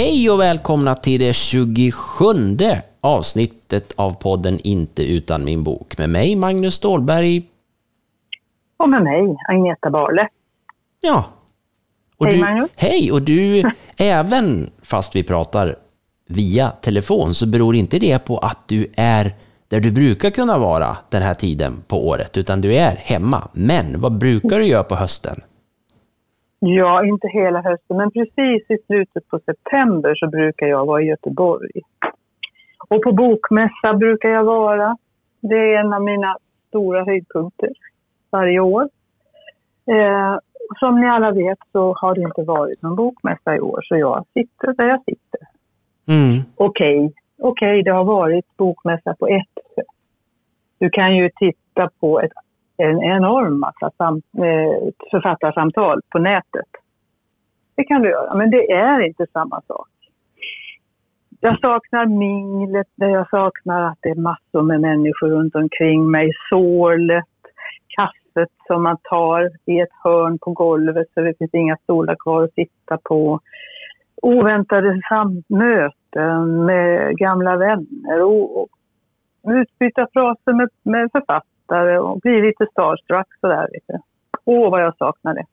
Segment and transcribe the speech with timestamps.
[0.00, 1.92] Hej och välkomna till det 27
[3.00, 7.42] avsnittet av podden Inte utan min bok med mig Magnus Stålberg.
[8.76, 10.28] Och med mig Agneta Barle.
[11.00, 11.24] Ja.
[12.16, 12.70] Och Hej, du, Magnus.
[12.76, 13.62] Hej och du,
[13.98, 15.76] även fast vi pratar
[16.28, 19.34] via telefon så beror inte det på att du är
[19.68, 23.48] där du brukar kunna vara den här tiden på året, utan du är hemma.
[23.52, 25.40] Men vad brukar du göra på hösten?
[26.62, 31.06] Ja, inte hela hösten, men precis i slutet på september så brukar jag vara i
[31.06, 31.80] Göteborg.
[32.88, 34.96] Och på bokmässa brukar jag vara.
[35.40, 36.36] Det är en av mina
[36.68, 37.70] stora höjdpunkter
[38.30, 38.88] varje år.
[39.86, 40.38] Eh,
[40.78, 44.24] som ni alla vet så har det inte varit någon bokmässa i år, så jag
[44.34, 45.40] sitter där jag sitter.
[46.08, 46.42] Mm.
[46.56, 49.86] Okej, okej, det har varit bokmässa på ett sätt.
[50.78, 52.32] Du kan ju titta på ett,
[52.80, 56.70] en enorm massa sam, eh, författarsamtal på nätet.
[57.76, 59.88] Det kan du göra, men det är inte samma sak.
[61.40, 66.32] Jag saknar minglet, jag saknar att det är massor med människor runt omkring mig.
[66.50, 67.24] Sorlet,
[67.98, 72.42] kaffet som man tar i ett hörn på golvet så det finns inga stolar kvar
[72.42, 73.40] att sitta på.
[74.22, 75.00] Oväntade
[75.48, 78.68] möten med gamla vänner och, och
[79.44, 81.49] utbyta fraser med, med författare
[82.00, 83.68] och bli lite starstruck sådär.
[84.44, 85.44] Åh, vad jag saknar det.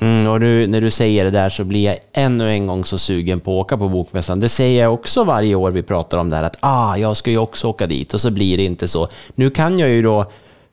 [0.00, 2.98] Mm, och nu, när du säger det där så blir jag ännu en gång så
[2.98, 4.40] sugen på att åka på Bokmässan.
[4.40, 7.30] Det säger jag också varje år vi pratar om det här att ah, jag ska
[7.30, 9.06] ju också åka dit och så blir det inte så.
[9.34, 10.24] Nu kan jag ju då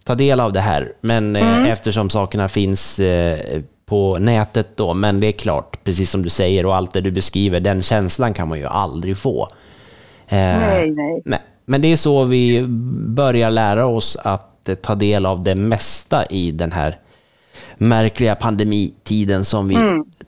[0.05, 5.19] ta del av det här, men eh, eftersom sakerna finns eh, på nätet då, men
[5.19, 8.47] det är klart, precis som du säger och allt det du beskriver, den känslan kan
[8.47, 9.47] man ju aldrig få.
[10.27, 11.21] Eh, Nej, nej.
[11.25, 12.65] men, men det är så vi
[13.07, 16.97] börjar lära oss att eh, ta del av det mesta i den här
[17.77, 19.77] märkliga pandemitiden som vi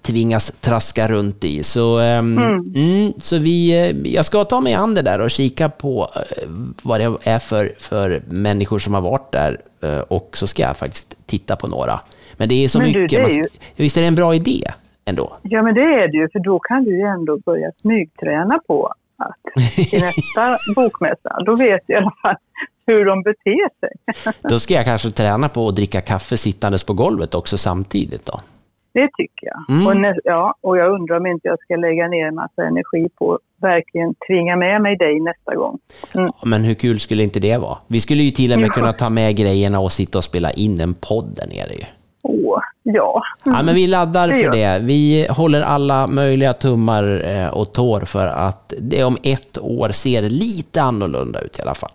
[0.02, 1.64] tvingas traska runt i.
[1.64, 2.38] Så, ehm,
[2.76, 6.50] mm, så vi, eh, jag ska ta mig an det där och kika på eh,
[6.84, 9.62] vad det är för, för människor som har varit där
[10.08, 12.00] och så ska jag faktiskt titta på några.
[12.38, 13.26] Men det är så Men du, mycket.
[13.26, 14.62] det är ju- Visst är det en bra idé
[15.06, 15.36] ändå?
[15.42, 18.88] Ja, men det är det ju, för då kan du ju ändå börja smygträna på
[19.18, 22.36] att till nästa bokmässa, då vet jag i alla fall
[22.86, 24.34] hur de beter sig.
[24.50, 28.40] Då ska jag kanske träna på att dricka kaffe sittandes på golvet också samtidigt då.
[28.94, 29.76] Det tycker jag.
[29.76, 29.88] Mm.
[29.88, 33.10] Och, nä- ja, och jag undrar om inte jag ska lägga ner en massa energi
[33.20, 35.80] på att verkligen tvinga med mig dig nästa gång.
[36.18, 36.32] Mm.
[36.46, 37.78] Men hur kul skulle inte det vara?
[37.88, 40.82] Vi skulle ju till och med kunna ta med grejerna och sitta och spela in
[40.82, 41.84] en podd där nere ju.
[42.24, 43.22] Åh, ja.
[43.46, 44.80] Ja, men vi laddar för det.
[44.82, 50.22] Vi håller alla möjliga tummar eh, och tår för att det om ett år ser
[50.22, 51.92] lite annorlunda ut i alla fall.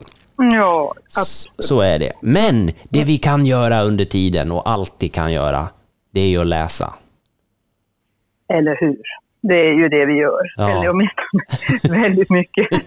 [0.53, 1.65] Ja, absolut.
[1.65, 2.13] Så är det.
[2.21, 5.69] Men det vi kan göra under tiden och alltid kan göra,
[6.15, 6.95] det är ju att läsa.
[8.49, 8.99] Eller hur?
[9.43, 10.43] Det är ju det vi gör.
[10.57, 10.71] Ja.
[10.71, 12.69] Eller åtminstone väldigt mycket.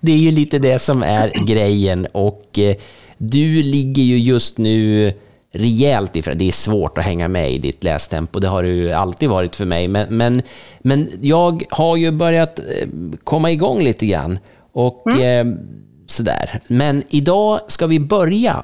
[0.00, 2.76] Det är ju lite det som är grejen och eh,
[3.18, 5.12] du ligger ju just nu
[5.52, 6.38] rejält ifrån.
[6.38, 9.56] Det är svårt att hänga med i ditt lästempo, det har det ju alltid varit
[9.56, 9.88] för mig.
[9.88, 10.42] Men, men,
[10.78, 12.88] men jag har ju börjat eh,
[13.24, 14.38] komma igång lite grann
[14.72, 15.46] och eh,
[16.06, 16.60] sådär.
[16.68, 18.56] Men idag ska vi börja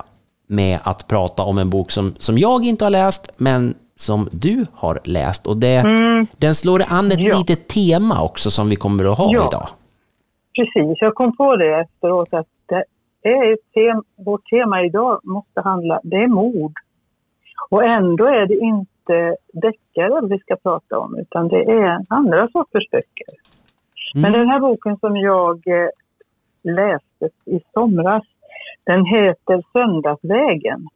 [0.47, 4.67] med att prata om en bok som, som jag inte har läst, men som du
[4.75, 5.47] har läst.
[5.47, 5.83] Och det,
[6.37, 7.39] den slår an ett Ja.
[7.39, 9.47] litet tema också som vi kommer att ha Ja.
[9.49, 9.67] idag.
[10.57, 12.47] Precis, jag kom på det efteråt att
[13.23, 16.73] det är ett tem, vårt tema idag måste handla, det är mord.
[17.71, 22.91] Och ändå är det inte deckare vi ska prata om utan det är andra sorters
[22.91, 23.35] böcker.
[24.15, 25.63] Men den här boken som jag
[26.65, 28.25] eh, läste i somras,
[28.85, 30.89] den heter Söndagsvägen.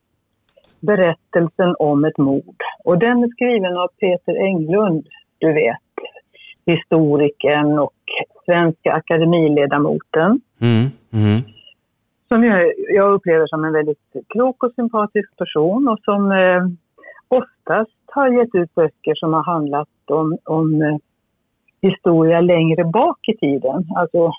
[0.80, 2.56] Berättelsen om ett mord.
[2.84, 5.06] Och den är skriven av Peter Englund,
[5.38, 5.76] du vet,
[6.66, 7.92] historikern och
[8.44, 10.40] Svenska akademiledamoten.
[10.60, 11.42] Mm, mm.
[12.28, 16.66] Som jag, jag upplever som en väldigt klok och sympatisk person och som eh,
[17.28, 20.96] oftast har gett ut böcker som har handlat om, om eh,
[21.80, 23.86] historia längre bak i tiden.
[23.96, 24.32] Alltså,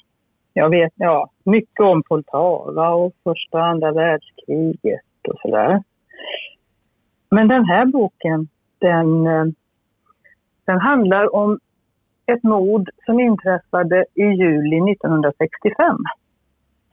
[0.57, 5.83] jag vet ja, mycket om Poltava och första och andra världskriget och sådär.
[7.30, 8.48] Men den här boken,
[8.80, 9.45] den, eh,
[10.65, 11.59] den handlar om
[12.25, 15.98] ett mord som inträffade i juli 1965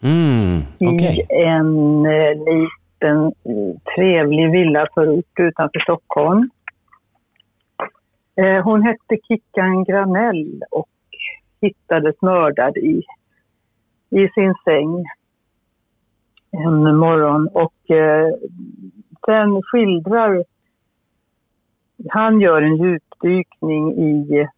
[0.03, 1.27] Mm, okej.
[1.31, 3.33] i en eh, liten
[3.95, 6.51] trevlig villaförort utanför Stockholm.
[8.37, 10.89] Eh, hon hette Kickan Granell och
[11.61, 13.03] hittades mördad i,
[14.11, 15.05] i sin säng
[16.51, 17.49] en morgon.
[17.49, 18.35] Och eh,
[19.27, 20.45] sen skildrar
[22.09, 24.49] han gör en djupdykning i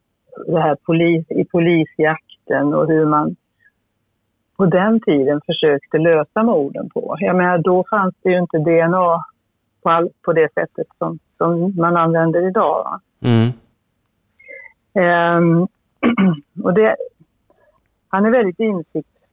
[0.47, 3.37] det här polis, i polisjakten och hur man
[4.57, 7.17] på den tiden försökte lösa morden på.
[7.19, 9.25] Jag menar, då fanns det ju inte DNA
[9.83, 13.01] på, all, på det sättet som, som man använder idag.
[13.21, 13.53] Mm.
[15.39, 15.69] Um,
[16.65, 16.97] och det,
[18.09, 18.61] han är väldigt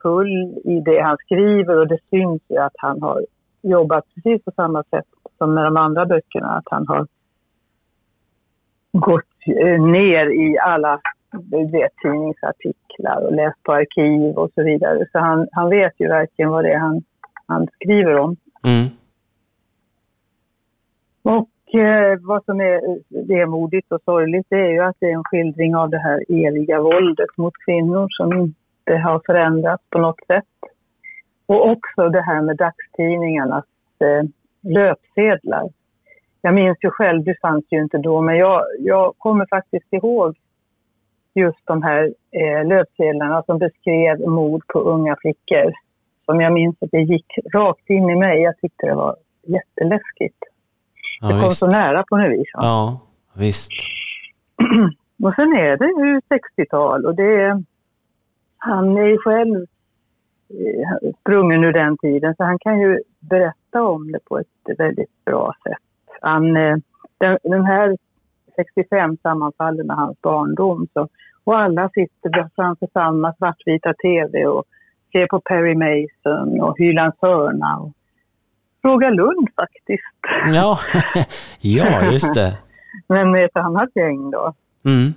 [0.04, 3.26] insiktsfull i det han skriver och det syns ju att han har
[3.62, 5.06] jobbat precis på samma sätt
[5.38, 6.48] som med de andra böckerna.
[6.48, 7.08] Att han har
[8.92, 11.02] gått eh, ner i alla
[11.72, 15.06] vet, tidningsartiklar och läst på arkiv och så vidare.
[15.12, 17.04] Så han, han vet ju verkligen vad det är han,
[17.48, 18.36] han skriver om.
[18.64, 18.88] Mm.
[21.24, 25.24] Och eh, vad som är vemodigt och sorgligt det är ju att det är en
[25.24, 28.54] skildring av det här eviga våldet mot kvinnor som
[28.88, 30.46] inte har förändrats på något sätt.
[31.46, 33.66] Och också det här med dagstidningarnas
[34.00, 34.30] eh,
[34.72, 35.70] löpsedlar.
[36.42, 40.36] Jag minns ju själv, det fanns ju inte då, men jag, jag kommer faktiskt ihåg
[41.34, 45.74] just de här eh, löpsedlarna som beskrev mord på unga flickor.
[46.26, 48.42] Som jag minns att det gick rakt in i mig.
[48.42, 50.38] Jag tyckte det var jätteläskigt.
[51.22, 51.58] Ja, det kom visst.
[51.58, 52.50] så nära på något vis.
[52.54, 53.00] Ja,
[53.34, 53.72] visst.
[55.24, 57.64] och sen är det ju 60-tal och det är,
[58.66, 59.66] han är ju själv
[60.50, 65.26] eh, sprungen ur den tiden så han kan ju berätta om det på ett väldigt
[65.26, 66.18] bra sätt.
[66.22, 66.76] Han, eh,
[67.18, 67.98] den, den här
[68.56, 70.88] 65 sammanfaller med hans barndom.
[70.94, 71.08] Så,
[71.44, 74.64] och alla sitter framför samma svartvita tv och
[75.12, 77.92] ser på Perry Mason och Hylands hörna och
[78.82, 80.04] Fråga Lund faktiskt.
[80.54, 80.78] Ja,
[81.62, 82.58] ja just det.
[83.08, 84.54] Men med ett annat gäng då.
[84.86, 85.14] Mm.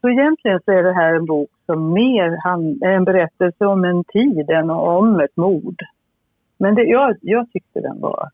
[0.00, 2.38] Så egentligen så är det här en bok som mer
[2.80, 5.82] är en berättelse om en tid än om ett mord.
[6.58, 8.30] Men det, jag, jag tyckte den var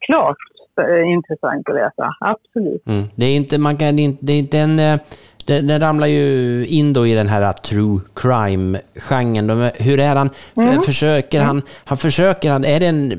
[0.00, 0.36] klart
[0.80, 2.86] eh, intressant att läsa, absolut.
[2.86, 3.04] Mm.
[3.14, 4.78] Det är inte, man kan inte, det är inte en...
[4.78, 5.00] Eh,
[5.46, 9.70] den, den ramlar ju in då i den här true crime-genren.
[9.78, 10.30] Hur är han?
[10.56, 10.80] Mm.
[10.80, 11.64] Försöker han, mm.
[11.84, 13.12] han försöker han, är det en,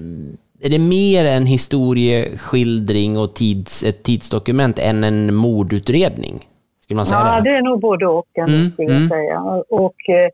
[0.61, 6.47] är det mer en historieskildring och tids, ett tidsdokument än en mordutredning?
[6.93, 7.49] Skulle man säga ja, det?
[7.49, 8.71] det är nog både och, kan mm.
[8.77, 9.09] jag mm.
[9.09, 9.39] säga.
[9.69, 10.29] Och eh,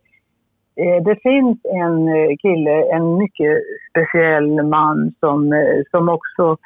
[0.85, 3.57] eh, det finns en eh, kille, en mycket
[3.89, 6.57] speciell man som, eh, som också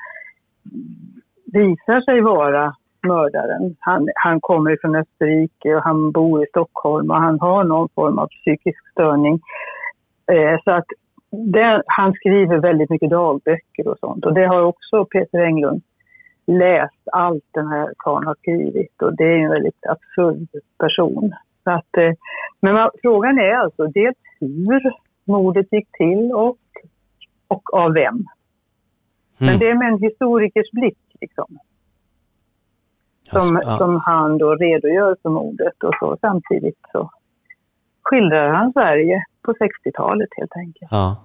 [1.46, 2.76] visar sig vara
[3.08, 3.76] mördaren.
[3.80, 8.20] Han, han kommer från Österrike och han bor i Stockholm och han har någon form
[8.20, 9.42] av psykisk störning.
[10.32, 10.86] Eh, så att
[11.32, 15.82] det, han skriver väldigt mycket dagböcker och sånt och det har också Peter Englund
[16.46, 20.48] läst allt den här karln har skrivit och det är en väldigt absurd
[20.78, 21.34] person.
[21.64, 22.14] Så att, eh,
[22.60, 24.94] men man, frågan är alltså dels hur
[25.26, 26.58] mordet gick till och,
[27.48, 28.14] och av vem.
[28.14, 28.26] Mm.
[29.40, 31.58] Men det är med en historikers blick liksom.
[33.32, 33.78] Som, alltså, ja.
[33.78, 37.10] som han då redogör för mordet och så samtidigt så
[38.02, 40.92] skildrar han Sverige på 60-talet helt enkelt.
[40.92, 41.24] Ja.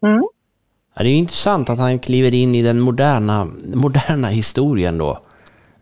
[0.00, 0.24] Mm.
[0.94, 1.02] Ja.
[1.02, 5.18] Det är intressant att han kliver in i den moderna, moderna historien då.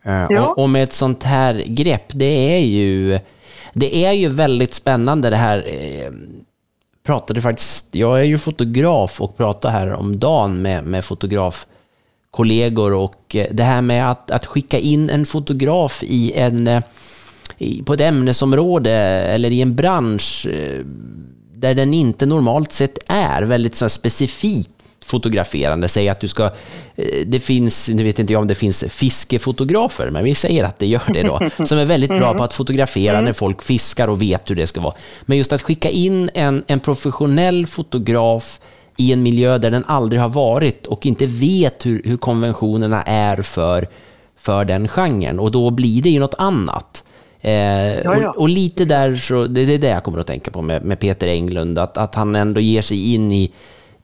[0.02, 0.46] Eh, ja.
[0.46, 3.18] Och, och, med ett sånt här grepp, det är ju,
[3.72, 5.64] det är ju väldigt spännande det här.
[5.66, 6.10] Eh,
[7.06, 11.66] pratade faktiskt, jag är ju fotograf och pratade här om dagen med, med fotograf
[12.30, 16.82] kollegor och eh, det här med att, att skicka in en fotograf i en,
[17.58, 20.46] i, på ett ämnesområde eller i en bransch
[21.54, 25.88] där den inte normalt sett är väldigt så specifikt fotograferande.
[25.88, 26.50] Säg att du ska...
[27.26, 30.86] Det finns, nu vet inte jag om det finns fiskefotografer, men vi säger att det
[30.86, 34.50] gör det då, som är väldigt bra på att fotografera när folk fiskar och vet
[34.50, 34.94] hur det ska vara.
[35.22, 38.60] Men just att skicka in en, en professionell fotograf
[38.96, 43.36] i en miljö där den aldrig har varit och inte vet hur, hur konventionerna är
[43.36, 43.88] för,
[44.36, 45.38] för den genren.
[45.38, 47.04] Och då blir det ju något annat.
[47.40, 48.30] Eh, ja, ja.
[48.30, 50.84] Och, och, lite där, så, det, det är det jag kommer att tänka på med,
[50.84, 53.52] med Peter Englund, att, att han ändå ger sig in i,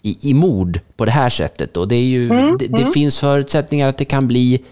[0.06, 1.76] i, i mord på det här sättet.
[1.76, 2.92] Och det, är ju, mm, det, det mm.
[2.92, 4.64] finns förutsättningar att det kan bli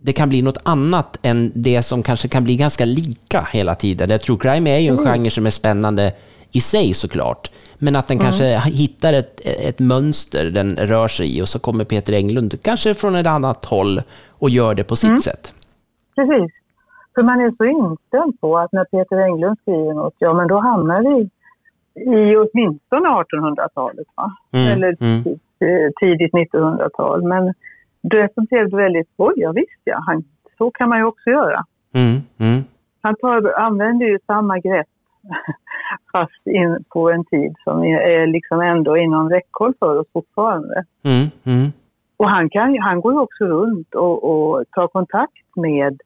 [0.00, 4.18] det kan bli något annat än det som kanske kan bli ganska lika hela tiden.
[4.18, 5.12] True crime är ju en mm.
[5.12, 6.12] genre som är spännande
[6.52, 7.50] i sig såklart.
[7.78, 8.24] Men att den mm.
[8.24, 12.94] kanske hittar ett, ett mönster den rör sig i och så kommer Peter Englund, kanske
[12.94, 15.20] från ett annat håll, och gör det på sitt mm.
[15.20, 15.54] sätt.
[16.14, 16.52] Precis.
[17.14, 20.60] För man är så inställd på att när Peter Englund skriver något, ja men då
[20.60, 21.30] hamnar vi
[21.98, 24.06] i åtminstone 1800-talet.
[24.52, 24.72] Mm.
[24.72, 25.22] Eller mm.
[26.00, 27.22] tidigt 1900-tal.
[27.22, 27.54] Men
[28.02, 30.24] det blev väldigt, oj ja visst ja, han,
[30.58, 31.64] så kan man ju också göra.
[31.94, 32.20] Mm.
[32.38, 32.64] Mm.
[33.02, 34.86] Han tar, använder ju samma grepp
[36.12, 40.84] fast in på en tid som är liksom ändå inom räckhåll för oss fortfarande.
[41.04, 41.72] Mm.
[42.16, 46.00] Och han, kan, han går ju också runt och, och tar kontakt med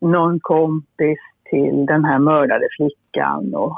[0.00, 1.18] någon kompis
[1.50, 3.76] till den här mördade flickan och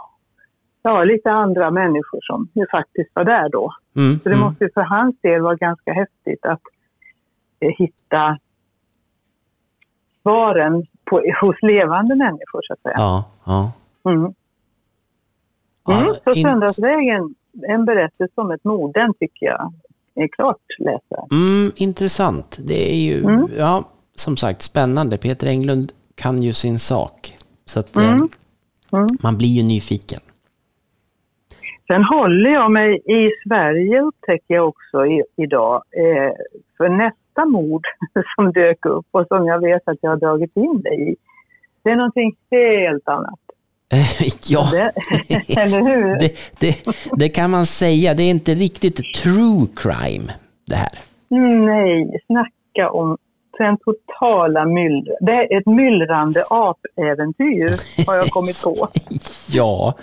[0.85, 3.75] ja, lite andra människor som ju faktiskt var där då.
[3.97, 4.47] Mm, Så det mm.
[4.47, 6.61] måste ju för hans del vara ganska häftigt att
[7.61, 8.39] eh, hitta
[10.23, 12.95] svaren på, hos levande människor så att säga.
[12.99, 13.73] Ja, ja.
[14.11, 14.35] Mm.
[15.89, 17.35] Mm, så Söndagsvägen,
[17.69, 19.73] en berättelse om ett mord, den tycker jag
[20.15, 21.33] är klart läsvärd.
[21.33, 22.59] Mm, intressant.
[22.67, 23.49] Det är ju, Mm.
[23.59, 25.19] ja, som sagt, spännande.
[25.19, 27.37] Peter Englund kan ju sin sak.
[27.65, 28.29] Så att eh, Mm.
[28.93, 29.07] Mm.
[29.23, 30.21] man blir ju nyfiken.
[31.87, 36.33] Sen håller jag mig i Sverige upptäcker jag också i, idag eh,
[36.77, 37.83] för nästa mord
[38.37, 41.17] som dök upp och som jag vet att jag har dragit in dig i.
[41.83, 43.41] Det är någonting helt annat.
[44.49, 44.93] ja, Det,
[45.61, 46.19] eller hur?
[46.19, 48.15] det, det, det kan man säga.
[48.15, 50.33] Det är inte riktigt true crime,
[50.67, 50.99] det här.
[51.67, 53.17] Nej, snacka om
[53.59, 55.17] den totala myllret.
[55.21, 57.75] Det är ett myllrande apäventyr
[58.07, 58.89] har jag kommit på.
[59.49, 59.95] Ja,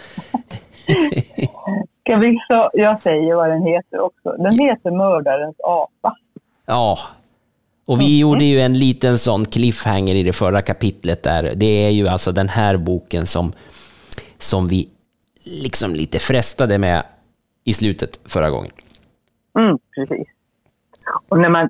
[2.01, 4.36] Ska vi så, jag säger vad den heter också.
[4.38, 6.15] Den heter Mördarens apa.
[6.65, 6.98] ja.
[7.88, 11.53] Och vi gjorde ju en liten sån cliffhanger i det förra kapitlet där.
[11.55, 13.51] Det är ju alltså den här boken som,
[14.38, 14.89] som vi
[15.63, 17.03] liksom lite frestade med
[17.63, 18.71] i slutet förra gången.
[19.60, 20.27] Mm, precis.
[21.29, 21.62] Och när man,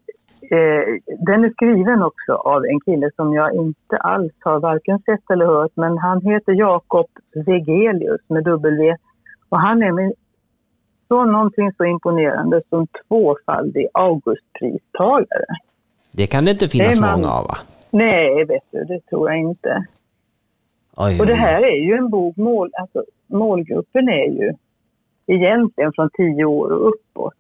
[0.42, 5.32] eh, den är skriven också av en kille som jag inte alls har varken sett
[5.32, 7.08] eller hört, men han heter Jakob
[7.46, 8.96] Vegelius med W.
[9.52, 10.14] Och han är
[11.08, 15.46] så någonting så imponerande som tvåfaldig Augustpristagare.
[16.12, 17.58] Det kan det inte finnas Det man- många av va?
[17.92, 19.86] Nej, vet du, det tror jag inte.
[20.98, 24.54] Oj, Och det här är ju en bok, mål, alltså, målgruppen är ju
[25.28, 27.34] egentligen från tio år och uppåt.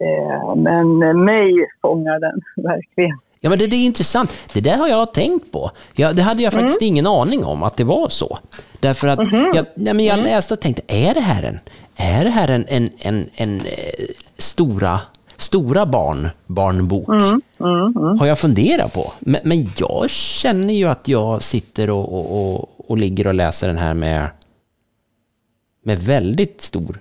[0.00, 3.18] Eh, men mig fångar den verkligen.
[3.40, 4.36] Ja, men det, det är intressant.
[4.52, 5.70] Det där har jag tänkt på.
[5.94, 8.38] Ja, det hade jag faktiskt ingen aning om att det var så.
[8.80, 9.18] Därför att
[9.54, 11.58] jag, nej, men jag läste och tänkte, är det här en,
[11.96, 14.04] är det här en, en, en, en eh,
[14.38, 15.00] stora,
[15.36, 17.08] stora barn, barnbok?
[18.18, 19.12] Har jag funderat på.
[19.18, 23.68] Men, men jag känner ju att jag sitter och, och, och, och ligger och läser
[23.68, 24.30] den här med,
[25.84, 26.98] med väldigt stor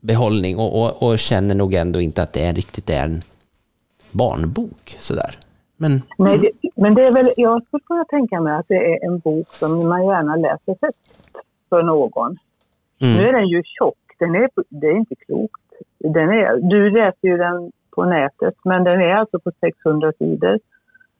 [0.00, 3.22] behållning och, och, och känner nog ändå inte att det är riktigt är en
[4.10, 5.34] barnbok sådär.
[5.78, 9.06] Men Nej, det, men det är väl, jag skulle kunna tänka mig att det är
[9.06, 11.08] en bok som man gärna läser högt
[11.68, 12.38] för någon.
[13.00, 13.16] Mm.
[13.16, 15.60] Nu är den ju tjock, den är, det är inte klokt.
[15.98, 20.58] Den är, du läser ju den på nätet, men den är alltså på 600 sidor.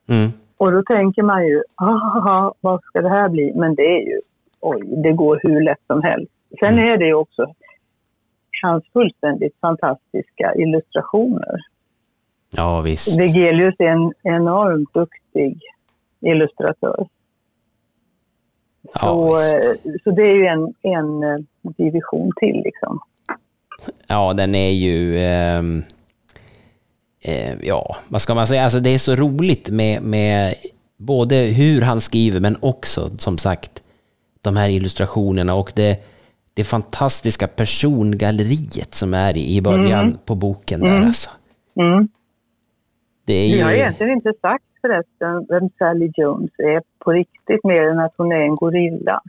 [0.09, 3.53] mm, Och då tänker man ju, "Haha, vad ska det här bli?
[3.55, 4.21] Men det är ju,
[4.61, 6.33] oj, det går hur lätt som helst.
[6.61, 6.93] Sen Mm.
[6.93, 7.47] är det ju också
[8.63, 11.61] hans fullständigt fantastiska illustrationer.
[12.51, 13.21] Ja visst.
[13.21, 15.61] Vegelius är en enormt duktig
[16.21, 17.09] illustratör.
[18.95, 19.87] Ja, så, visst.
[19.87, 21.39] eh, så det är ju en, en eh,
[21.77, 23.01] division till liksom.
[24.07, 25.19] Ja, den är ju...
[25.19, 25.83] ehm,
[27.21, 28.65] eh, ja, vad ska man säga?
[28.65, 30.55] Alltså, det är så roligt med, med
[30.97, 33.83] både hur han skriver, men också, som sagt,
[34.43, 36.05] de här illustrationerna och det,
[36.55, 40.81] det fantastiska persongalleriet som är i, i början på boken.
[40.81, 41.31] Där, alltså.
[41.81, 42.09] Mm.
[43.29, 43.77] Det är Vi har ju...
[43.77, 48.41] egentligen inte sagt förresten vem Sally Jones är på riktigt mer än att hon är
[48.41, 49.21] en gorilla.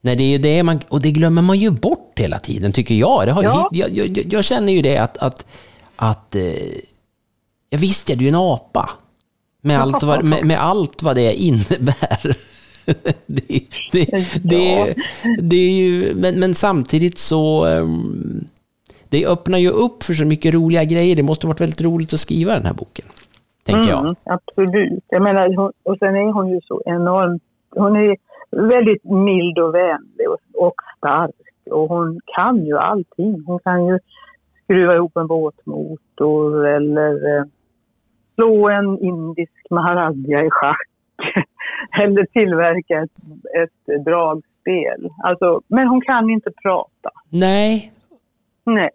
[0.00, 2.94] Nej, det är ju det man, och det glömmer man ju bort hela tiden, tycker
[2.94, 3.26] jag.
[3.26, 3.68] Det har, Ja.
[3.72, 5.46] jag, jag, jag, jag känner ju det att, att,
[5.96, 6.42] att eh,
[7.70, 8.90] ja, visst är du en apa.
[9.62, 12.36] Med allt vad, med, med allt vad det innebär.
[13.26, 14.06] det, det,
[14.42, 14.94] det,
[15.42, 18.44] det är ju, men, men samtidigt så, ehm,
[19.08, 21.16] det öppnar ju upp för så mycket roliga grejer.
[21.16, 23.04] Det måste ha varit väldigt roligt att skriva den här boken,
[23.68, 24.00] tänker jag.
[24.00, 25.04] Mm, absolut.
[25.08, 27.42] Jag menar, och sen är hon ju så enormt...
[27.70, 28.16] Hon är
[28.50, 31.34] väldigt mild och vänlig och, och stark.
[31.70, 33.42] Och hon kan ju allting.
[33.46, 33.98] Hon kan ju
[34.64, 37.44] skruva ihop en båtmotor eller eh,
[38.34, 40.88] slå en indisk maharadja i schack.
[42.02, 43.18] eller tillverka ett,
[43.62, 45.10] ett dragspel.
[45.22, 47.10] Alltså, men hon kan inte prata.
[47.28, 47.92] Nej,
[48.74, 48.90] Nej.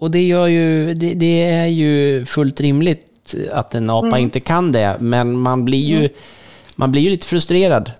[0.00, 3.15] Och det, gör ju, det, det är ju fullt rimligt
[3.52, 4.18] att en apa Mm.
[4.22, 6.08] inte kan det, men man blir ju,
[6.76, 7.90] man blir ju lite frustrerad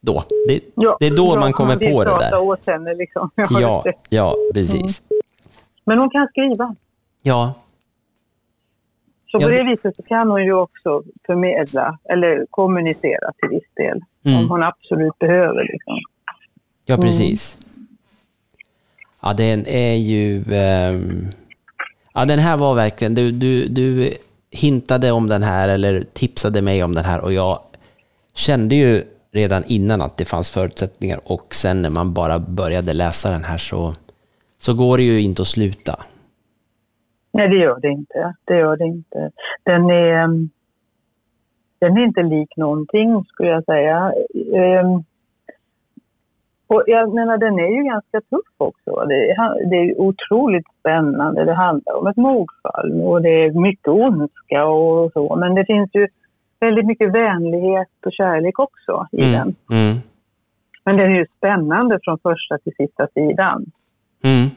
[0.00, 0.22] då.
[0.48, 2.40] Det, Ja, det är då ja, man kommer vill på det där.
[2.40, 3.30] åt henne liksom.
[3.36, 5.02] Ja, Ja, ja, precis.
[5.84, 6.74] Men hon kan skriva.
[7.22, 7.54] Ja,
[9.32, 14.00] Så på det- viset så kan hon ju också förmedla eller kommunicera till viss del.
[14.24, 14.38] Mm.
[14.38, 15.62] Om hon absolut behöver.
[15.72, 15.98] Liksom.
[16.86, 17.56] ja precis.
[19.20, 20.44] Ja, den är ju...
[20.52, 21.26] ehm,
[22.14, 23.14] ja, den här var verkligen...
[23.14, 24.14] Du, du, du
[24.50, 27.58] hintade om den här, eller tipsade mig om den här, och jag
[28.34, 33.30] kände ju redan innan att det fanns förutsättningar och sen när man bara började läsa
[33.30, 33.92] den här så,
[34.58, 35.94] så går det ju inte att sluta.
[37.32, 38.34] Nej, det gör det inte.
[38.44, 39.30] Det gör det inte.
[39.62, 40.50] Den är, mm,
[41.78, 44.12] den är inte lik någonting, skulle jag säga.
[44.82, 45.04] Um,
[46.68, 49.04] och jag menar, den är ju ganska tuff också.
[49.08, 51.44] Det är, det är otroligt spännande.
[51.44, 55.36] Det handlar om ett mordfall och det är mycket ondska och så.
[55.36, 56.08] Men det finns ju
[56.60, 59.32] väldigt mycket vänlighet och kärlek också i mm.
[59.32, 59.54] den.
[59.78, 59.96] Mm.
[60.84, 63.66] Men den är ju spännande från första till sista sidan.
[64.24, 64.48] Mm.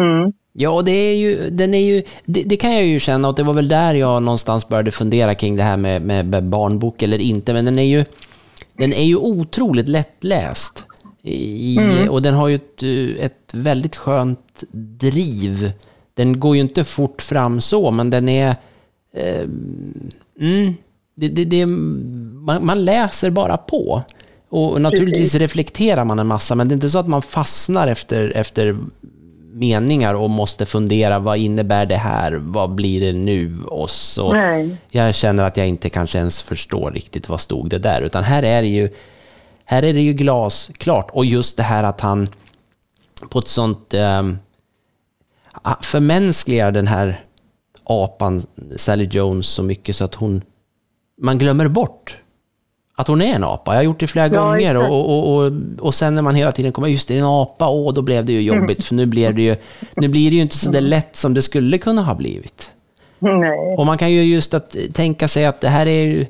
[0.00, 0.32] Mm.
[0.52, 3.42] Ja, det, är ju, den är ju, det, det, kan jag ju känna och det
[3.42, 7.52] var väl där jag någonstans började fundera kring det här med, med barnbok eller inte.
[7.52, 8.04] Men den är ju,
[8.76, 10.86] den är ju otroligt lättläst.
[11.28, 12.10] I, mm.
[12.10, 12.82] Och den har ju ett,
[13.20, 15.72] ett väldigt skönt driv.
[16.14, 18.56] Den går ju inte fort fram så, men den är...
[19.14, 19.42] Eh,
[20.40, 20.74] mm,
[21.14, 24.02] det, det, det, man, man, läser bara på.
[24.48, 25.40] Och naturligtvis Precis.
[25.40, 28.78] reflekterar man en massa, men det är inte så att man fastnar efter, efter
[29.52, 33.62] meningar och måste fundera vad innebär det här, vad blir det nu?
[33.66, 34.76] Och så Nej.
[34.90, 38.42] Jag känner att jag inte kanske ens förstår riktigt vad stod det där, utan här
[38.42, 38.90] är det ju,
[39.66, 41.10] här är det ju glasklart.
[41.12, 42.26] Och just det här att han
[43.30, 44.22] på ett sånt eh,
[45.80, 47.20] förmänskligar den här
[47.84, 48.42] apan
[48.76, 50.42] Sally Jones så mycket så att hon
[51.20, 52.18] man glömmer bort
[52.98, 53.72] att hon är en apa.
[53.72, 56.52] Jag har gjort det flera ja, gånger och, och, och, och sen när man hela
[56.52, 58.78] tiden kommer, just det, en apa, åh, då blev det ju jobbigt.
[58.78, 58.82] Mm.
[58.82, 59.56] För nu blir det ju,
[59.96, 62.72] nu blir det ju inte så där lätt som det skulle kunna ha blivit.
[63.18, 63.76] Nej.
[63.76, 66.26] Och man kan ju just att tänka sig att det här är ju,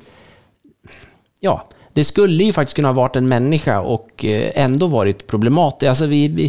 [1.39, 1.63] ja,
[1.97, 5.89] det skulle ju faktiskt kunna ha varit en människa och eh, ändå varit problematiskt.
[5.89, 6.45] Alltså vi, vi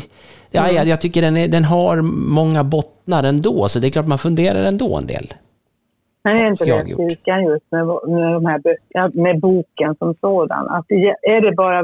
[0.50, 0.88] ja, jag, mm.
[0.88, 1.96] jag tycker den, är, den har
[2.40, 5.26] många bottnar ändå, så det är klart man funderar ändå en del.
[6.24, 10.68] Men är inte det styrkan just med, med, de här med boken som sådan?
[10.68, 10.90] Att
[11.22, 11.82] är det bara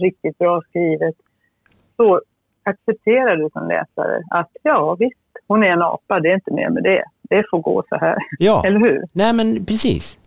[0.00, 1.14] riktigt bra skrivet
[1.96, 2.20] så
[2.62, 6.70] accepterar du som läsare att ja visst, hon är en apa, det är inte mer
[6.70, 7.04] med det.
[7.22, 8.16] Det får gå så här.
[8.38, 8.62] Ja.
[8.66, 9.04] Eller hur?
[9.12, 10.18] Nej men precis.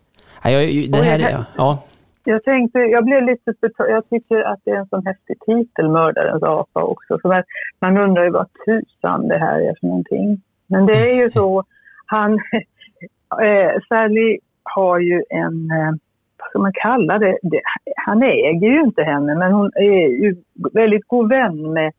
[0.44, 1.78] Ja, jag, det här är, ja.
[2.26, 6.42] Jag tänkte, jag blev lite jag tycker att det är en sån häftig titel, Mördarens
[6.42, 7.18] apa också.
[7.22, 7.42] För man,
[7.80, 10.40] man undrar ju vad tusan det här är för någonting.
[10.66, 11.64] Men det är ju så,
[12.06, 12.32] han,
[13.42, 15.90] eh, Sally har ju en, eh,
[16.38, 17.38] vad ska man kalla det?
[17.42, 17.60] det?
[17.96, 20.36] Han äger ju inte henne, men hon är ju
[20.72, 21.92] väldigt god vän med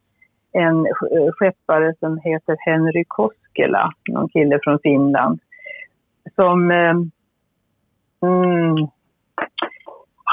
[0.52, 5.40] en eh, skeppare som heter Henry Koskela, någon kille från Finland.
[6.36, 6.72] Som...
[6.72, 6.96] Eh,
[8.22, 8.88] mm,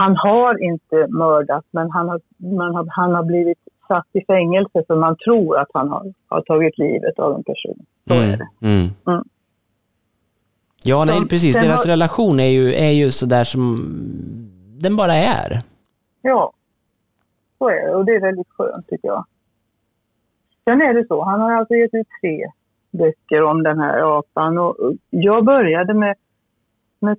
[0.03, 4.85] han har inte mördat, men han har, man har, han har blivit satt i fängelse
[4.87, 7.79] för man tror att han har, har tagit livet av en person.
[8.09, 8.49] Så mm, är det.
[8.67, 8.89] Mm.
[9.07, 9.25] Mm.
[10.85, 11.57] Ja, nej, precis.
[11.57, 11.93] Deras har...
[11.93, 13.77] relation är ju, är ju sådär som
[14.83, 15.59] den bara är.
[16.23, 16.53] Ja,
[17.59, 17.95] så är det.
[17.95, 19.25] Och det är väldigt skönt tycker jag.
[20.65, 22.47] Sen är det så, han har alltså gett ut tre
[22.91, 24.77] böcker om den här apan och
[25.11, 26.17] jag började med,
[27.01, 27.19] med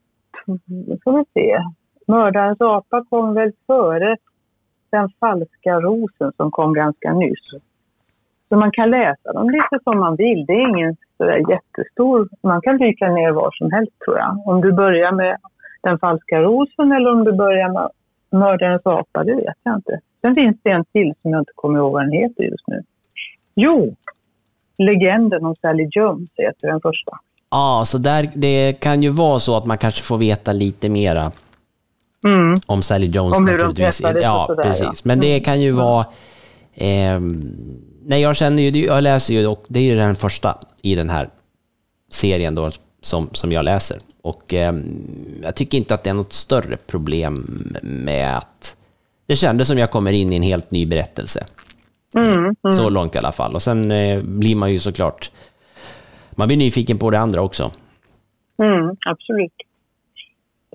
[1.00, 1.60] ska vi se,
[2.08, 4.18] Mördarens apa kom väl före
[4.90, 7.50] Den falska rosen som kom ganska nyss.
[8.50, 10.46] Så man kan läsa dem lite som man vill.
[10.46, 12.30] Det är ingen sådär jättestor...
[12.42, 14.48] Man kan dyka ner var som helst tror jag.
[14.48, 15.38] Om du börjar med
[15.82, 17.90] Den falska rosen eller om du börjar med
[18.32, 20.00] Mördarens apa, det vet jag inte.
[20.22, 22.84] Sen finns det en till som jag inte kommer ihåg vad den heter just nu.
[23.56, 23.96] Jo,
[24.78, 27.20] Legenden om Sally Jones heter den första.
[27.52, 31.32] Ja, så där, det kan ju vara så att man kanske får veta lite mera
[32.24, 32.56] mm.
[32.66, 33.98] om Sally Jones om naturligtvis.
[33.98, 34.84] De ja, sådär, precis.
[34.84, 34.94] Ja.
[35.04, 35.86] Men det kan ju mm.
[35.86, 36.06] vara...
[36.74, 37.20] Eh,
[38.06, 41.10] nej, jag känner ju, jag läser ju, och det är ju den första i den
[41.10, 41.30] här
[42.12, 43.98] serien då, som, som jag läser.
[44.22, 44.74] Och eh,
[45.44, 48.76] jag tycker inte att det är något större problem med att...
[49.26, 51.46] Det kändes som jag kommer in i en helt ny berättelse.
[52.16, 52.56] Mm, mm.
[52.72, 53.56] Så långt i alla fall.
[53.56, 55.32] Och sen eh, blir man ju såklart...
[56.32, 57.72] Man blir nyfiken på det andra också.
[58.60, 59.54] Mm, absolut.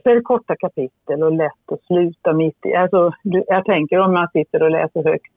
[0.09, 2.75] Så är det korta kapitel och lätt att sluta mitt i.
[2.75, 3.13] Alltså,
[3.47, 5.33] jag tänker om man sitter och läser högt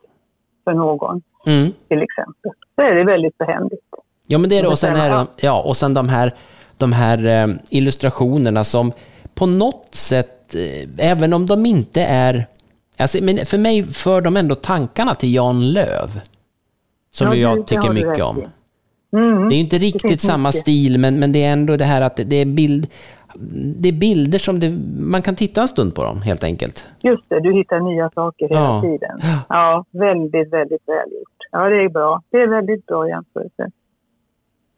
[0.63, 1.71] för någon, mm.
[1.87, 2.51] till exempel.
[2.75, 3.85] Så är det väldigt behändigt.
[4.27, 4.67] Ja, men det är det.
[4.67, 6.33] Och sen, är ja, och sen de här,
[6.77, 8.91] de här eh, illustrationerna som
[9.35, 12.45] på något sätt, eh, även om de inte är...
[12.99, 16.21] Alltså, men för mig för de ändå tankarna till Jan Löv.
[17.11, 18.43] Som ja, jag tycker mycket om.
[19.13, 19.49] Mm.
[19.49, 20.61] Det är inte riktigt samma mycket.
[20.61, 22.87] stil, men, men det är ändå det här att det är bild
[23.81, 26.87] det är bilder som det, man kan titta en stund på dem helt enkelt.
[27.01, 28.81] Just det, du hittar nya saker hela ja.
[28.81, 29.19] tiden.
[29.49, 31.37] Ja, väldigt, väldigt välgjort.
[31.51, 32.21] Ja, det är bra.
[32.29, 33.71] Det är väldigt bra jämförelse.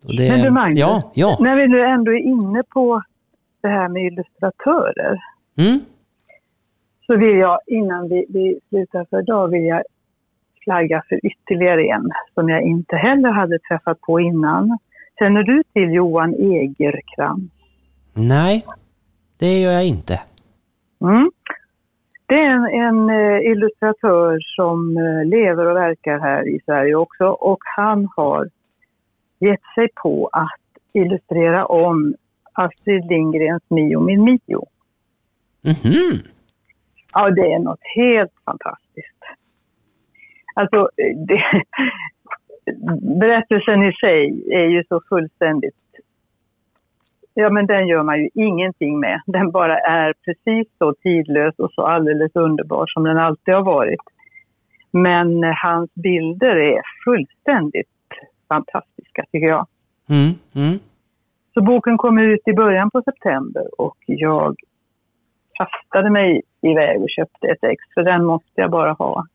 [0.01, 1.37] Det, Men du Magnus, ja, ja.
[1.39, 3.03] när vi nu ändå är inne på
[3.61, 5.19] det här med illustratörer.
[5.57, 5.79] Mm.
[7.07, 9.83] så vill jag innan vi, vi slutar för idag vill jag
[10.63, 14.77] flagga för ytterligare en som jag inte heller hade träffat på innan.
[15.19, 17.51] Känner du till Johan Egerkrans?
[18.13, 18.65] Nej,
[19.39, 20.21] det gör jag inte.
[21.01, 21.31] Mm.
[22.25, 27.25] Det är en, en eh, illustratör som eh, lever och verkar här i Sverige också
[27.25, 28.49] och han har
[29.39, 30.61] gett sig på att
[30.93, 32.15] illustrera om
[32.53, 34.65] Astrid Lindgrens Mio min Mio.
[35.61, 36.19] Mhm.
[37.13, 39.23] Ja, det är något helt fantastiskt.
[40.55, 40.89] Alltså,
[41.27, 41.41] det,
[43.19, 45.75] berättelsen i sig är ju så fullständigt...
[47.33, 49.21] Ja, men den gör man ju ingenting med.
[49.25, 54.01] Den bara är precis så tidlös och så alldeles underbar som den alltid har varit.
[54.91, 57.87] Men hans bilder är fullständigt
[58.47, 59.67] fantastiska, tycker jag.
[60.09, 60.79] Mm, mm.
[61.53, 64.55] Så boken kom ut i början på september och jag
[65.53, 69.25] kastade mig iväg och köpte ett ex, för den måste jag bara ha.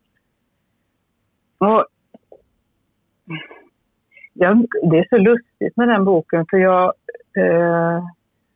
[1.58, 1.84] Och
[4.32, 4.54] ja,
[4.90, 6.92] det är så lustigt med den boken för jag,
[7.38, 8.04] eh,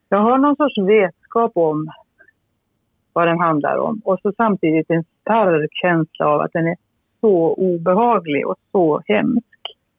[0.09, 1.91] jag har någon sorts vetskap om
[3.13, 6.77] vad den handlar om och så samtidigt en stark känsla av att den är
[7.21, 9.47] så obehaglig och så hemsk.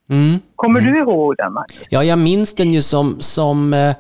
[0.10, 0.40] Mm.
[0.56, 1.82] Kommer du ihåg den, Magnus?
[1.90, 3.96] Ja, jag minns den ju som, som eh,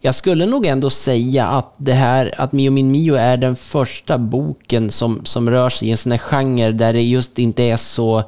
[0.00, 4.18] jag skulle nog ändå säga att det här, att Mio min Mio är den första
[4.18, 7.76] boken som, som rör sig i en sån här genre där det just inte är
[7.76, 8.22] så...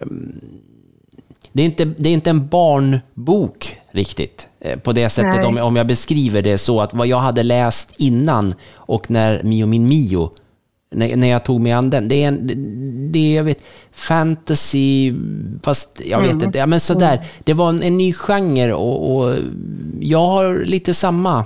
[0.00, 0.40] mm,
[1.54, 5.44] det är inte, det är inte en barnbok riktigt, eh, på det sättet Nej.
[5.44, 9.66] om, om jag beskriver det så att vad jag hade läst innan och när Mio
[9.66, 10.30] min Mio,
[10.90, 12.46] när, när jag tog mig an den, det är en,
[13.12, 15.14] det är, jag vet, fantasy,
[15.62, 17.26] fast jag vet inte, ja men sådär.
[17.44, 19.36] Det var en, en ny genre och, och
[20.00, 21.44] jag har lite samma,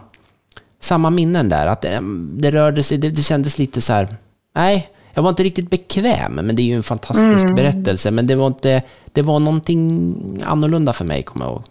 [0.80, 1.66] samma minnen där.
[1.66, 2.00] Att det,
[2.32, 4.08] det rörde sig, det, det kändes lite så här.
[4.54, 8.10] nej, jag var inte riktigt bekväm, men det är ju en fantastisk berättelse.
[8.10, 8.82] Men det var inte,
[9.14, 9.80] det var någonting
[10.44, 11.62] annorlunda för mig, kommer jag ihåg.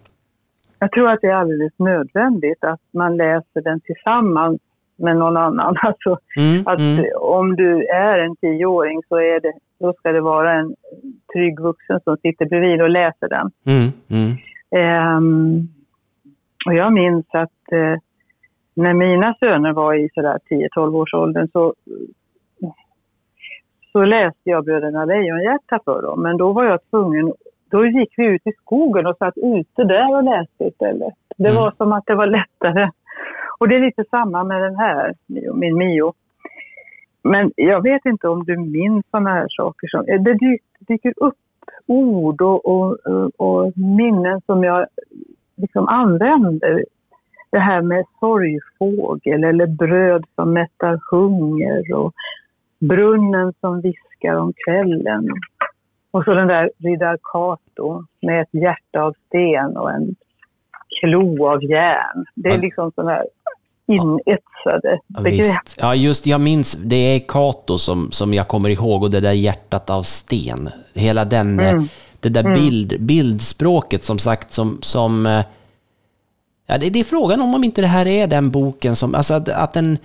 [0.80, 4.62] Jag tror att det är alldeles nödvändigt att man läser den tillsammans
[4.98, 5.76] med någon annan.
[5.82, 7.06] Alltså, Mm, att mm.
[7.20, 10.76] om du är en tioåring så är det, då ska det vara en
[11.34, 13.52] trygg vuxen som sitter bredvid och läser den.
[13.66, 14.38] Mm, mm,
[14.72, 15.68] Ehm,
[16.66, 17.96] och jag minns att eh,
[18.74, 20.40] när mina söner var i sådär
[20.78, 21.74] 10-12 års åldern så,
[23.92, 26.22] så läste jag Bröderna Lejonhjärta för dem.
[26.22, 27.34] Men då var jag tvungen,
[27.72, 31.14] då gick vi ut i skogen och satt ute där och läste istället.
[31.38, 31.62] Det Mm.
[31.62, 32.90] var som att det var lättare.
[33.60, 35.14] Och det är lite samma med den här,
[35.54, 36.14] min Mio.
[37.24, 41.36] Men jag vet inte om du minns sådana här saker som, det dy- dyker upp
[41.88, 42.98] ord och, och,
[43.38, 44.88] och minnen som jag
[45.56, 46.86] liksom använder.
[47.50, 52.14] Det här med sorgfågel eller bröd som mättar hunger och
[52.80, 55.28] brunnen som viskar om kvällen.
[56.12, 60.16] Och så den där riddar Kato med ett hjärta av sten och en
[61.00, 62.26] klo av järn.
[62.36, 63.26] Det är liksom sådana här
[63.88, 65.56] inetsade Ja, begrepp.
[65.78, 69.32] Ja, just jag minns, det är Kato som, som jag kommer ihåg och det där
[69.32, 70.70] hjärtat av sten.
[70.96, 71.82] Hela den, eh,
[72.22, 75.42] det där bild, bildspråket som sagt som, som eh,
[76.68, 79.34] ja, det, det är frågan om om inte det här är den boken som, alltså
[79.34, 79.98] att, att den,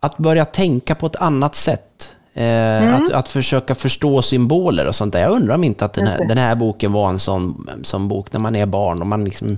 [0.00, 2.16] att börja tänka på ett annat sätt.
[2.34, 5.20] Eh, att, att försöka förstå symboler och sånt där.
[5.20, 8.32] Jag undrar om inte att den här, den här boken var en sån, sån bok
[8.32, 9.48] när man är barn och man liksom,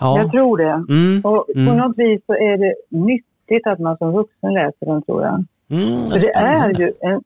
[0.00, 0.18] ja.
[0.18, 0.84] Jag tror det.
[0.94, 1.76] Mm, Och på mm.
[1.76, 5.44] något vis så är det nyttigt att man som vuxen läser den, tror jag.
[5.70, 7.22] Mm, För det är ju en...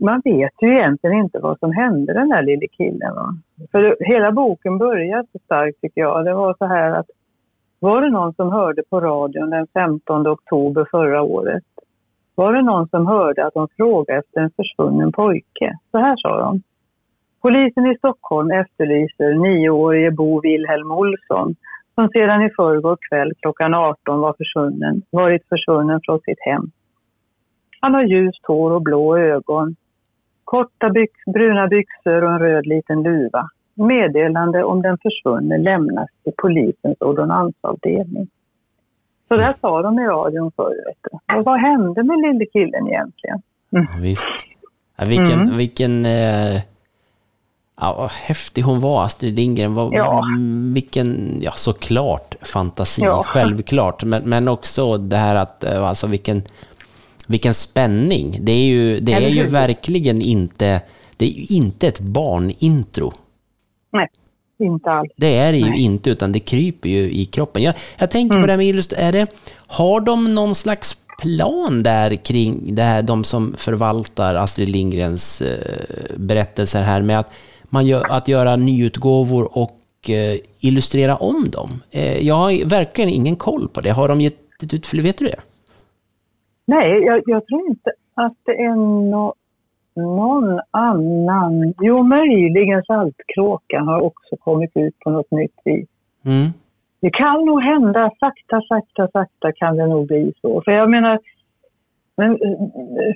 [0.00, 3.14] Man vet ju egentligen inte vad som hände den där lille killen.
[3.14, 3.36] Va?
[3.70, 6.24] För hela boken börjar så starkt tycker jag.
[6.24, 7.06] Det var så här att
[7.80, 11.64] var det någon som hörde på radion den 15 oktober förra året?
[12.34, 15.78] Var det någon som hörde att de frågade efter en försvunnen pojke?
[15.90, 16.62] Så här sa de.
[17.42, 21.54] Polisen i Stockholm efterlyser nioårige Bo Wilhelm Olsson
[21.94, 26.70] som sedan i förrgår kväll klockan 18 var försvunnen, varit försvunnen från sitt hem.
[27.80, 29.76] Han har ljust hår och blå ögon,
[30.44, 33.48] korta byx, bruna byxor och en röd liten luva.
[33.78, 38.28] Meddelande om den försvunne lämnas till polisens ordonnansavdelning.
[39.28, 40.74] Så där sa de i radion förr.
[41.38, 43.42] Och vad hände med lille killen egentligen?
[43.70, 44.28] Ja, Visst.
[44.96, 45.56] Ja, vilken, Mm.
[45.56, 46.56] vilken eh,
[47.80, 49.74] ja, vad häftig hon var, Astrid Lindgren.
[49.74, 50.24] Vad, Ja.
[50.28, 53.22] mm, Vilken, ja såklart fantasi, Ja.
[53.26, 54.04] självklart.
[54.04, 56.42] Men, men också det här att, eh, alltså vilken,
[57.28, 58.36] vilken spänning.
[58.40, 60.80] Det är ju, det är ju verkligen inte,
[61.16, 63.12] det är ju inte ett barnintro.
[63.92, 64.08] Nej.
[64.58, 65.12] inte alls.
[65.16, 65.84] Det är det ju Nej.
[65.84, 67.62] inte, utan det kryper ju i kroppen.
[67.62, 68.46] Jag, jag tänker på Mm.
[68.46, 69.04] det här med illustration.
[69.06, 69.26] Är det,
[69.66, 76.16] har de någon slags plan där kring det här, de som förvaltar Astrid Lindgrens eh,
[76.16, 81.68] berättelser här med att, man gör, att göra nyutgåvor och eh, illustrera om dem?
[81.90, 83.90] Eh, jag har verkligen ingen koll på det.
[83.90, 84.34] Har de gett
[84.72, 85.40] ut, vet du det?
[86.66, 88.74] Nej, jag, jag tror inte att det är
[89.10, 89.34] no,
[89.98, 91.74] någon annan.
[91.80, 95.88] Jo, möjligen Saltkråkan har också kommit ut på något nytt vis.
[96.24, 96.48] Mm.
[97.00, 100.62] Det kan nog hända, sakta, sakta, sakta kan det nog bli så.
[100.64, 101.18] För jag menar,
[102.16, 103.14] men, eh,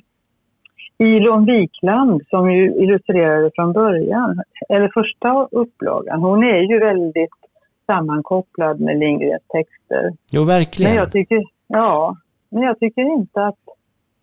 [0.98, 7.30] Ilon Wikland som ju illustrerade från början, eller första upplagan, hon är ju väldigt
[7.86, 10.12] sammankopplad med Lindgrens texter.
[10.32, 10.94] Jo, Men verkligen.
[10.94, 12.16] jag tycker, ja,
[12.48, 13.58] men jag tycker inte att,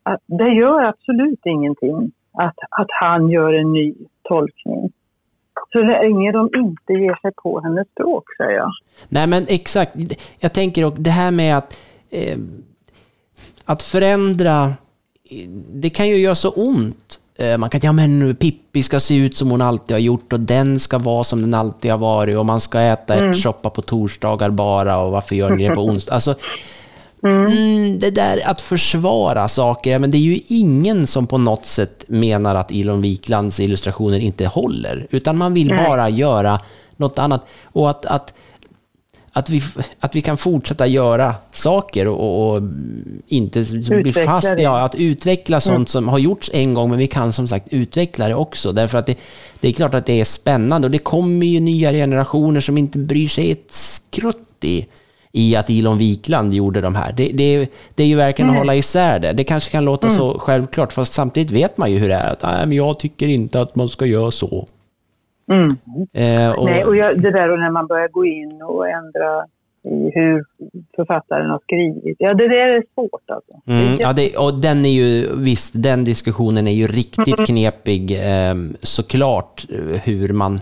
[0.04, 4.92] att det gör absolut ingenting att, att han gör en ny tolkning.
[5.72, 8.72] Så länge de inte ger sig på hennes språk, säger jag.
[9.10, 9.96] Nej, men exakt.
[10.40, 12.38] Jag tänker också det här med att, eh,
[13.66, 14.74] att förändra,
[15.74, 17.20] det kan ju göra så ont.
[17.40, 20.40] Eh, man kan ja men Pippi ska se ut som hon alltid har gjort och
[20.40, 24.50] den ska vara som den alltid har varit och man ska äta ärtsoppa på torsdagar
[24.50, 26.14] bara och varför gör ni det på onsdag?
[26.14, 26.36] Alltså,
[27.24, 32.04] mm, det där att försvara saker, men det är ju ingen som på något sätt
[32.08, 35.86] menar att Elon Wiklands illustrationer inte håller, utan man vill Nej.
[35.88, 36.60] bara göra
[36.98, 37.46] något annat.
[37.64, 38.34] Och att, att
[39.32, 39.62] att vi,
[40.00, 42.62] att vi kan fortsätta göra saker och, och,
[43.28, 43.66] inte
[44.04, 44.62] bli fast det.
[44.62, 48.28] ja, att utveckla sånt som har gjorts en gång, men vi kan som sagt utveckla
[48.28, 48.72] det också.
[48.72, 49.16] Därför att det,
[49.60, 52.98] det är klart att det är spännande och det kommer ju nya generationer som inte
[52.98, 54.86] bryr sig ett skrutt i,
[55.32, 57.14] i att Elon Wikland gjorde de här.
[57.14, 59.34] Det, det, det är ju verkligen att hålla isär det.
[59.34, 62.32] Det kanske kan låta så självklart, fast samtidigt vet man ju hur det är.
[62.32, 64.66] Att, Nej, men jag tycker inte att man ska göra så.
[65.52, 65.70] Mm.
[66.14, 69.46] Eh, och, Nej, och jag, det där och när man börjar gå in och ändra
[69.84, 70.46] i hur
[70.96, 72.16] författaren har skrivit.
[72.20, 73.52] Ja, det där är svårt alltså.
[73.68, 78.56] Mm, ja, det, och den är ju, visst, den diskussionen är ju riktigt knepig eh,
[78.80, 79.66] såklart,
[80.04, 80.60] hur man,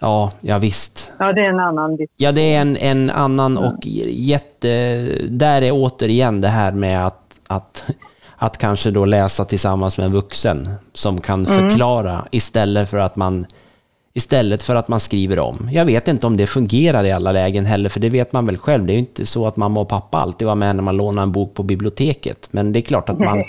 [0.00, 1.12] ja, ja visst.
[1.18, 1.98] Ja, det är en annan.
[2.16, 4.68] Ja, det är en, en annan och jätte,
[5.28, 7.90] där är återigen det här med att, att,
[8.36, 13.46] att kanske då läsa tillsammans med en vuxen som kan förklara istället för att man
[14.12, 15.68] Istället för att man skriver om.
[15.72, 18.58] Jag vet inte om det fungerar i alla lägen heller, för det vet man väl
[18.58, 18.86] själv.
[18.86, 21.22] Det är ju inte så att mamma och pappa alltid var med när man lånade
[21.22, 22.48] en bok på biblioteket.
[22.50, 23.44] Men det är klart att man.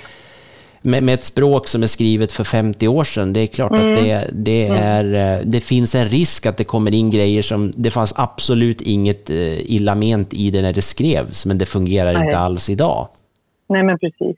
[0.82, 3.96] Med, med ett språk som är skrivet för 50 år sedan, det är klart att
[3.96, 7.92] det, det, är, eh, det finns en risk att det kommer in grejer som, det
[7.92, 12.24] fanns absolut inget eh, illa ment i det när det skrevs, men det fungerar Nej.
[12.24, 13.08] inte alls idag.
[13.70, 14.38] Nej, men precis.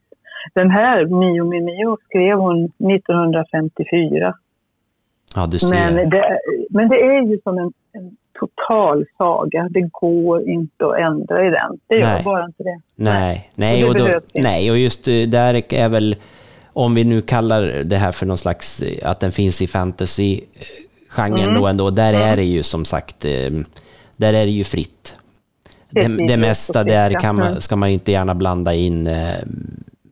[0.53, 4.33] Den här, Mio Mio Mio, skrev hon 1954.
[5.35, 5.75] Ja, du ser.
[5.75, 9.67] Men det, men det är ju som en, en total saga.
[9.71, 11.79] Det går inte att ändra i den.
[11.87, 12.23] Det gör Nej.
[12.23, 12.81] bara inte det.
[12.95, 16.15] Nej, nej, och, då, nej och just eh, där är väl,
[16.73, 21.49] om vi nu kallar det här för någon slags, eh, att den finns i fantasy-genren
[21.49, 21.61] Mm.
[21.61, 23.51] då ändå, där är det ju som sagt, eh,
[24.17, 25.15] där är det ju fritt.
[25.89, 27.61] Det Det, det mesta där kan man, Mm.
[27.61, 29.35] ska man inte gärna blanda in eh,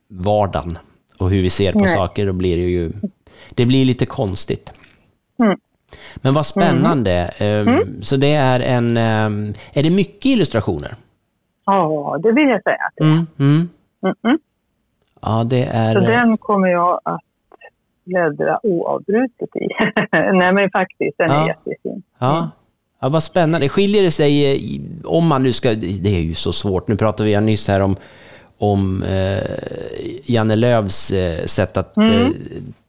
[0.10, 0.78] vardagen
[1.20, 1.96] och hur vi ser på Nej.
[1.96, 2.92] saker, då blir det ju,
[3.56, 4.72] det blir lite konstigt.
[5.44, 5.58] Mm.
[6.16, 7.32] Men vad spännande.
[7.38, 10.96] Eh, Så det är en, eh, är det mycket illustrationer?
[11.66, 12.76] Ja, det vill jag säga.
[12.76, 13.08] att det är.
[13.08, 13.70] Mm, mm.
[14.04, 14.38] Mm -mm.
[15.22, 15.94] Ja, det är...
[15.94, 17.20] Så den kommer jag att
[18.04, 19.68] bläddra oavbrutet i.
[20.34, 21.44] Nej, men faktiskt, den Ja.
[21.44, 22.04] är jättefin.
[22.20, 22.50] Ja.
[23.02, 23.70] ja, vad spännande.
[23.70, 27.30] Skiljer det sig, eh, om man nu ska, det är ju så svårt, nu pratade
[27.30, 27.96] vi nyss här om,
[28.62, 29.42] om eh,
[30.26, 32.28] Janne Lööfs eh, sätt att eh,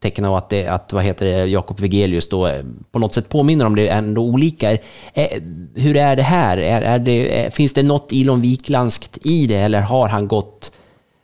[0.01, 3.29] teckna och att, det, att vad heter det, Jakob Wigelius då eh, på något sätt
[3.29, 4.73] påminner om det ändå olika.
[4.73, 5.43] Eh,
[5.75, 6.59] hur är det här?
[6.59, 10.73] Är, är det, eh, finns det något Ilon Wiklanskt i det eller har han gått...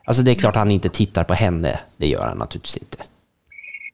[0.04, 2.98] Alltså det är klart han inte tittar på henne, det gör han naturligtvis inte.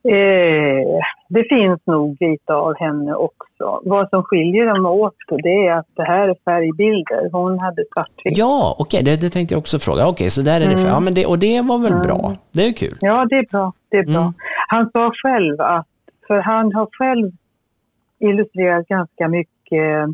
[0.09, 3.81] Eh, det finns nog lite av henne också.
[3.85, 7.31] Vad som skiljer dem åt det är att det här är färgbilder.
[7.33, 8.39] Hon hade svartvitt.
[8.39, 10.09] Ja, okej, det, det tänkte jag också fråga.
[10.09, 10.83] Okej, så där är det.
[10.83, 12.33] Ja, men det, och det var väl bra?
[12.55, 12.97] Det är kul.
[13.01, 13.73] Ja, det är bra.
[13.91, 14.21] Det är bra.
[14.21, 14.33] Mm.
[14.69, 15.87] Han sa själv att,
[16.27, 17.31] för han har själv
[18.19, 20.09] illustrerat ganska mycket,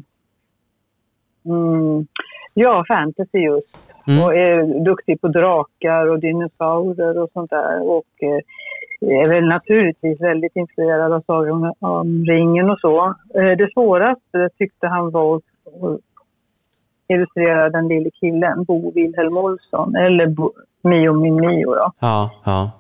[1.45, 2.07] mm,
[2.55, 3.77] ja, fantasy just.
[4.07, 4.25] Mm.
[4.25, 7.83] Och är duktig på drakar och dinosaurier och sånt där.
[7.83, 8.41] Och eh,
[9.07, 13.07] är väl naturligtvis väldigt influerad av Sagan om ringen och så.
[13.35, 15.43] Eh, det svåraste tyckte han var att
[17.09, 21.93] illustrera den lille killen, Bo Wilhelm Olsson, eller Bo, Mio min Mio då.
[22.01, 22.71] Ja, ja.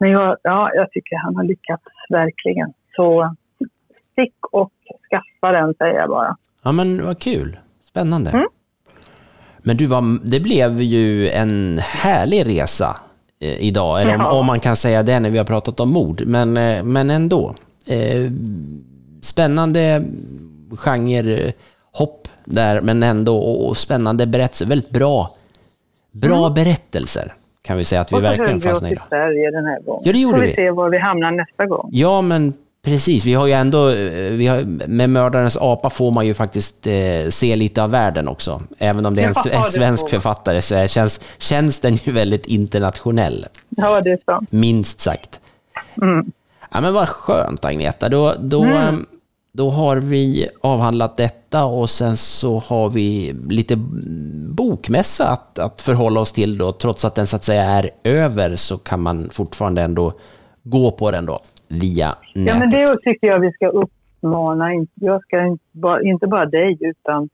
[0.00, 2.72] Men jag, ja, jag tycker han har lyckats verkligen.
[2.96, 3.34] Så
[4.12, 4.72] stick och
[5.10, 6.36] skaffa den säger jag bara.
[6.62, 7.58] Ja, men vad kul.
[7.82, 8.30] Spännande.
[8.30, 8.46] Mm.
[9.58, 12.96] Men du, var, det blev ju en härlig resa
[13.40, 16.56] idag, eller om, om man kan säga det när vi har pratat om mord, men,
[16.56, 17.54] eh, men ändå.
[17.86, 18.30] Eh,
[19.22, 20.04] spännande
[20.76, 24.66] genrehopp där, men ändå och, och spännande berättelser.
[24.66, 25.30] Väldigt bra,
[26.12, 28.24] bra berättelser kan vi säga att vi Mm.
[28.30, 28.96] och så verkligen höll vi oss fastnade i.
[28.96, 30.02] i Sverige den här gången.
[30.04, 30.54] Ja, det gjorde Får vi vi.
[30.54, 31.88] se var vi hamnar nästa gång.
[31.92, 32.52] Ja, men
[32.88, 33.24] precis.
[33.24, 37.28] Vi har ju ändå, eh, vi har, med Mördarens apa får man ju faktiskt eh,
[37.30, 38.62] se lite av världen också.
[38.78, 42.12] Även om det är en Ja, det svensk författare så är, känns, känns den ju
[42.12, 44.52] väldigt internationell, Ja, det är sant.
[44.52, 45.40] minst sagt.
[46.02, 46.32] Mm.
[46.70, 48.08] Ja, men vad skönt Agneta.
[48.08, 48.92] Då, då, eh,
[49.52, 53.76] då har vi avhandlat detta och sen så har vi lite
[54.48, 56.72] bokmässa att, att förhålla oss till då.
[56.72, 60.12] Trots att den så att säga är över så kan man fortfarande ändå
[60.62, 62.48] gå på den då via nätet.
[62.48, 66.78] Ja, men det tycker jag vi ska uppmana, jag ska inte bara, inte bara dig
[66.80, 67.28] utan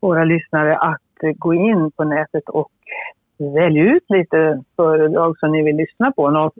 [0.00, 2.70] våra lyssnare att gå in på nätet och
[3.38, 6.30] välja ut lite föredrag som ni vill lyssna på.
[6.30, 6.54] Något,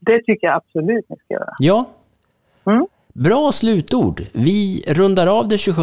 [0.00, 1.54] det tycker jag absolut ni ska göra.
[1.58, 1.86] Ja.
[2.66, 2.86] Mm.
[3.14, 4.22] Bra slutord.
[4.32, 5.82] Vi rundar av det 27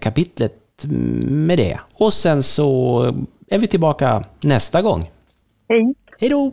[0.00, 0.86] kapitlet
[1.28, 1.80] med det.
[1.94, 3.02] Och sen så
[3.50, 5.00] är vi tillbaka nästa gång.
[5.68, 5.94] Hej!
[6.20, 6.52] Hej då!